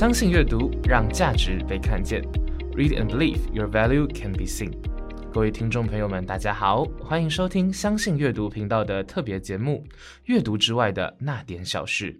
[0.00, 2.22] 相信阅读，让价值被看见。
[2.74, 4.72] Read and believe your value can be seen。
[5.30, 9.84] 各位听众朋友们，大家好，欢迎收听相信阅读频道的特别节目
[10.24, 12.14] 《阅读之外的那点小事》。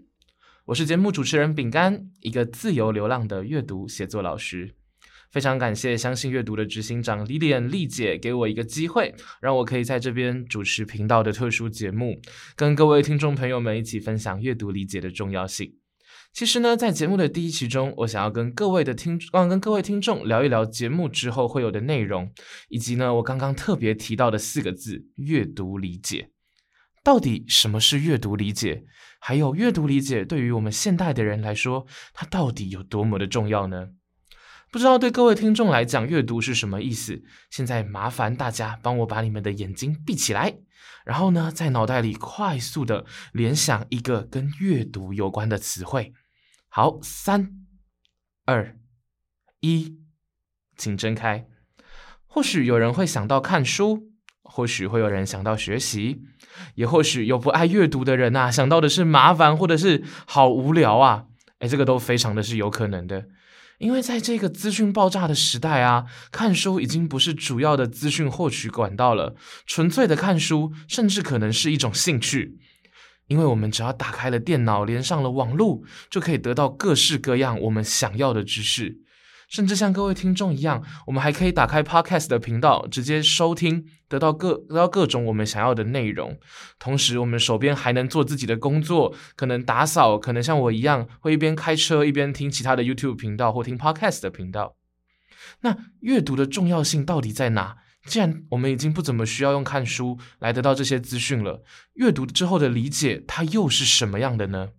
[0.65, 4.75] 我是节目主持人饼干，一个自由流浪的阅读写作老师。
[5.31, 12.21] 非常感谢相信阅读的执行长 Lilian 丽姐给我一个机会，让我可以在这边主持频道的特殊节目，
[12.55, 15.80] 跟各位听众朋友们一起分享阅读理解的重要性。
[16.33, 22.31] 其实呢，在节目的第一期中，我想要跟各位的听，刚跟各位听众聊一聊节目之后会有的内容，
[22.69, 26.31] 以及呢，我刚刚特别提到的四个字——阅读理解。
[27.03, 28.85] 到底什么是阅读理解？
[29.19, 33.89] 还有阅读理解对于我们现代的人来说，它到底有多么的重要呢？
[34.71, 37.21] 不知道对各位听众来讲，阅读是什么意思？
[37.49, 40.55] 现在麻烦大家帮我把你们的眼睛闭起来，
[41.03, 46.13] 然后呢，在脑袋里快速的联想一个跟阅读有关的词汇。
[46.73, 47.49] 好，三、
[48.45, 48.77] 二、
[49.59, 49.97] 一，
[50.77, 51.45] 请睁开。
[52.25, 56.21] 或许有人会想到看书，或许会有人想到学习，
[56.75, 61.25] 也或许有不爱阅读的人呐，想到的是麻烦或者是好无聊啊。
[61.59, 63.25] 哎，这个都非常的是有可能的。
[63.79, 69.35] 因为在这个资讯爆炸的时代啊，看书已经不是主要的资讯获取管道了。
[69.65, 72.57] 纯粹的看书，甚至可能是一种兴趣，
[73.31, 78.97] 因为我们只要打开了电脑，连上了网络，就可以得到各式各样我们想要的知识。
[79.47, 86.37] 甚至像各位听众一样，我们还可以打开 Podcast 的频道，直接收听，得到各得到各种我们想要的内容。
[86.77, 94.75] 同时，我们手边还能做自己的工作，可能打扫，可能像我一样会一边开车一边听其他的 YouTube 频道或听 Podcast 的频道。
[95.61, 97.77] 那阅读的重要性到底在哪？
[98.05, 101.63] 既然我们已经不怎么需要用看书来得到这些资讯了，
[101.93, 104.69] 阅读之后的理解它又是什么样的呢？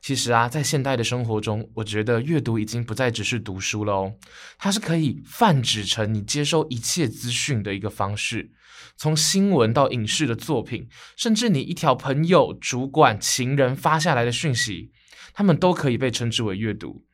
[0.00, 4.16] 其实啊，在现代的生活中，我觉得阅读已经不再只是读书了哦，
[4.58, 8.50] 它是可以泛指成你接收一切资讯的一个方式。
[8.96, 14.90] 从新闻到影视的作品，甚至你一条朋友、主管、情人发下来的讯息，
[15.32, 17.06] 他们都可以被称之为阅读。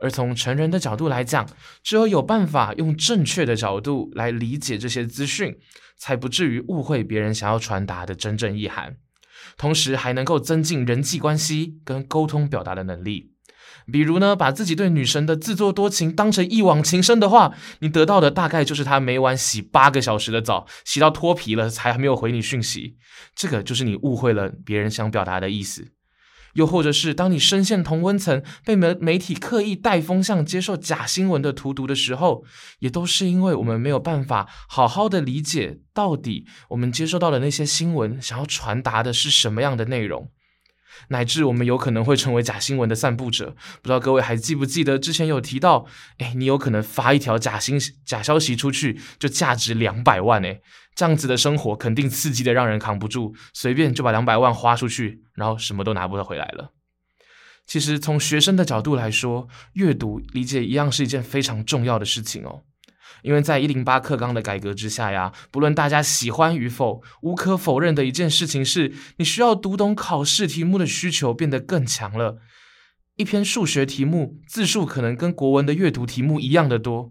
[0.00, 1.46] 而从成人的角度来讲，
[1.82, 5.56] 只有有办法用正确的角度来理解这些资讯，
[5.98, 8.96] 才不至于误会别人想要传达的真正意涵。
[9.56, 13.32] 同时还能够增进人际关系跟沟通表达的能力。
[13.90, 22.96] 比如呢，把自己对女神的自作多情当成一往情深的话，你得到的大概就是她每晚洗八个小时的澡，洗到脱皮了才没有回你讯息。
[23.34, 25.88] 这个就是你误会了别人想表达的意思。
[26.54, 32.44] 又或者是当你深陷同温层，被媒媒体刻意带风向接受假新闻的荼毒的时候，
[32.80, 40.30] 也都是因为我们没有办法好好的理解到底我们接收到的那些新闻想要传达的是什么样的内容。
[41.08, 45.86] 乃至我们有可能会成为假新闻的散布者，不知道各位还记不记得之前有提到，
[46.18, 50.60] 哎，你有可能发一条假新假消息出去，就价值两百万，哎，
[51.00, 56.74] 这样子的生活肯定刺激的让人扛不住，随便就把两百万花出去，然后什么都拿不回来了。
[57.66, 62.64] 其实从学生的角度来说，阅读理解一样是一件非常重要的事情哦。
[63.22, 72.36] 因为在一零八课纲的改革之下呀，不论大家喜欢与否，无可否认的一件事情是，你需要读懂考试题目的需求变得更强了。
[73.16, 77.10] 一篇数学题目字数可能跟国文的阅读题目一样的多。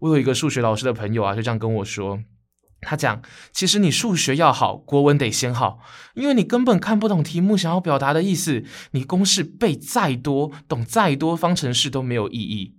[0.00, 2.20] 我有一个数学老师的朋友啊，就这样跟我说，
[2.80, 3.20] 他讲，
[3.52, 5.80] 其实你数学要好，国文得先好，
[6.14, 12.76] 因为你根本看不懂题目想要表达的意思，你公式背再多，懂再多方程式都没有意义。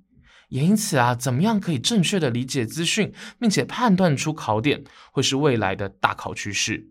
[0.50, 6.88] 也因此啊，怎么样可以正确的理解资讯，并且判断出考点，会是未来的大考趋势。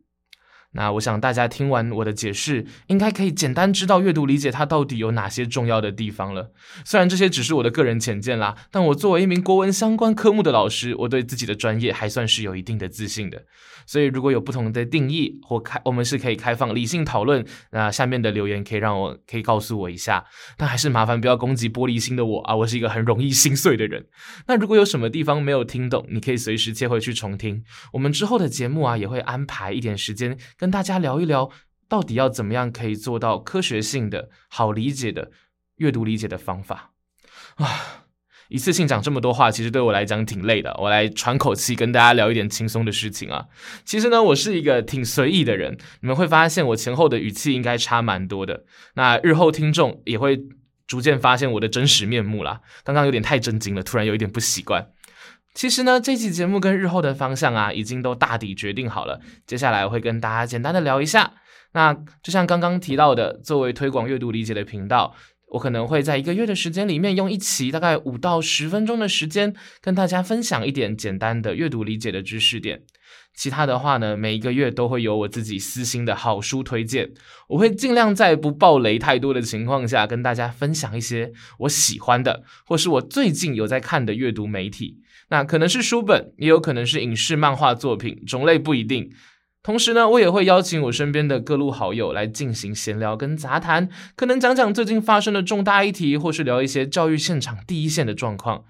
[0.73, 6.53] 那我想大家听完我的解释，应该可以简单知道阅读理解它到底有哪些重要的地方了。
[6.84, 13.45] 虽然这些只是我的个人浅见啦，但我作为一名国文相关科目的老师，我对自己的专业还算是有一定的自信的。
[13.87, 17.43] 所以如果有不同的定义或开，我们是可以开放理性讨论。
[17.71, 20.26] 那下面的留言可以让我可以告诉我一下，
[20.59, 24.06] 但还是麻烦不要攻击玻璃心的我啊，我是一个很容易心碎的人。
[24.47, 27.64] 那如果有什么地方没有听懂，你可以随时切回去重听。
[27.94, 30.37] 我们之后的节目啊，也会安排一点时间。
[30.58, 31.49] 跟大家聊一聊，
[31.88, 35.31] 到底要怎么样可以做到科学性的、好理解的
[35.76, 36.90] 阅读理解的方法
[37.55, 38.05] 啊！
[38.49, 40.75] 一次性讲这么多话，其实对我来讲挺累的。
[40.81, 43.46] 我来喘口气，跟大家聊一点轻松的事情啊。
[43.84, 48.64] 其实呢，我是一个挺随意的人，你们会发现我前后的语气应该差蛮多的。
[48.94, 50.40] 那日后听众也会
[50.87, 52.62] 逐渐发现我的真实面目啦。
[52.84, 54.90] 刚刚有点太震惊了，突然有一点不习惯。
[55.55, 59.21] 其实呢，这期节目跟日后的方向啊，已经都大抵决定好了。
[59.47, 61.35] 接下来会跟大家简单的聊一下。
[61.73, 61.93] 那
[62.23, 65.15] 就像刚刚提到的，作为推广阅读理解的频道，
[65.49, 72.83] 我可能会在一个月的时间里面，用一期大概五到十分钟的时间，跟大家分享一点简单的阅读理解的知识点。
[73.38, 77.12] 其他的话呢，每一个月都会有我自己私心的好书推荐，
[77.50, 84.96] 我会尽量在不爆雷太多的情况下，跟大家分享一些我喜欢的，或是我最近有在看的阅读媒体。
[85.29, 89.08] 那可能是书本，也有可能是影视漫画作品，种类不一定。
[89.62, 98.64] 同时呢，我也会邀请我身边的各路好友来进行闲聊跟杂谈，可能讲讲最近发生的重大议题，或是聊一些教育现场第一线的状况。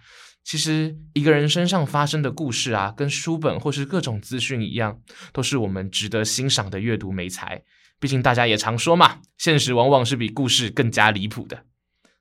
[0.49, 4.99] 其实一个人身上发生的故事啊，跟书本或是各种资讯一样，
[5.31, 7.65] 都是我们值得欣赏的阅读美材。
[8.01, 11.65] 毕竟大家也常说嘛，现实往往是比故事更加离谱的。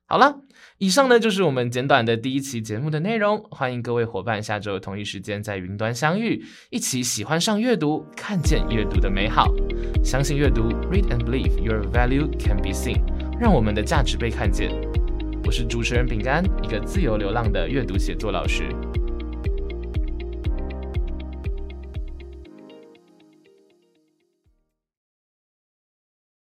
[0.06, 0.40] 好了。
[0.80, 9.52] 以上呢就是我们简短的第一期节目的内容，欢迎各位伙伴下周同一时间在云端相遇，一起喜欢上阅读，看见阅读的美好，
[10.04, 13.00] 相信阅读，Read and believe your value can be seen，
[13.40, 14.97] 让我们的价值被看见。
[15.48, 18.68] 我是主持人饼干，一个自由流浪的阅读写作老师。